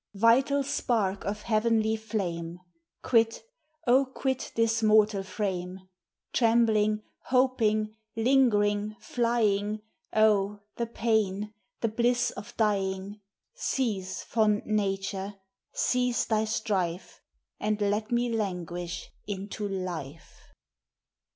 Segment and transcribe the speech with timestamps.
[0.15, 2.59] Vital spark of heavenly flame!
[3.03, 3.43] Quit,
[3.85, 5.81] O quit this mortal frame!
[6.33, 13.21] Trembling, hoping, lingering, flying, O, the pain, the bliss of dying!
[13.53, 15.35] Cease, fond nature,
[15.71, 17.21] cease thy strife,
[17.59, 20.47] And let me languish into life